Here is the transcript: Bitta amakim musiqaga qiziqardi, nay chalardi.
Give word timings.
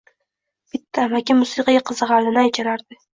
Bitta 0.75 1.03
amakim 1.09 1.39
musiqaga 1.41 1.83
qiziqardi, 1.91 2.33
nay 2.39 2.51
chalardi. 2.59 2.99